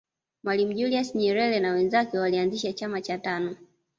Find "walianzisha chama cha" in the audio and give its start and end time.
2.19-3.17